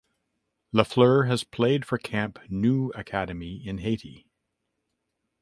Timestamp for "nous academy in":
2.49-3.77